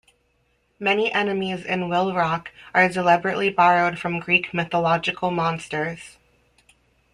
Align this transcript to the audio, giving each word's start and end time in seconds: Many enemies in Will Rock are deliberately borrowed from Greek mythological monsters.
Many 0.79 1.13
enemies 1.13 1.63
in 1.63 1.87
Will 1.87 2.15
Rock 2.15 2.49
are 2.73 2.89
deliberately 2.89 3.51
borrowed 3.51 3.99
from 3.99 4.19
Greek 4.19 4.51
mythological 4.51 5.29
monsters. 5.29 6.17